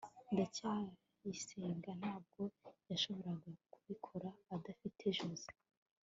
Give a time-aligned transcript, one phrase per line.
[0.31, 2.41] ndacyayisenga ntabwo
[2.89, 5.49] yashoboraga kubikora adafite joze